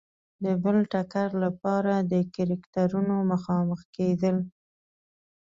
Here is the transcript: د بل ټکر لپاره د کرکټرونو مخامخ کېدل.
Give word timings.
د 0.43 0.45
بل 0.63 0.77
ټکر 0.91 1.29
لپاره 1.43 1.93
د 2.11 2.13
کرکټرونو 2.35 3.15
مخامخ 3.31 3.79
کېدل. 3.95 4.37